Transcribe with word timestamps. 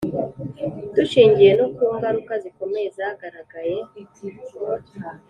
Dushingiye 0.95 1.51
no 1.59 1.67
kungaruka 1.75 2.33
zikomeye 2.43 2.87
zagaragaye 2.97 3.75